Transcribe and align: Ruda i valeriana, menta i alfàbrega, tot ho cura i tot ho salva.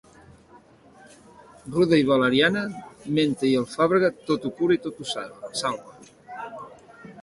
Ruda 1.75 1.99
i 2.03 2.07
valeriana, 2.13 2.65
menta 3.19 3.49
i 3.53 3.55
alfàbrega, 3.63 4.13
tot 4.33 4.49
ho 4.51 4.55
cura 4.61 4.81
i 4.81 4.85
tot 4.89 5.01
ho 5.07 5.11
salva. 5.13 6.01